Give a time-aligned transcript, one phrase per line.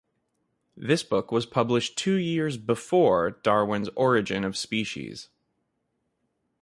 [0.75, 5.29] This book was published two years "before" Darwin's "Origin of Species".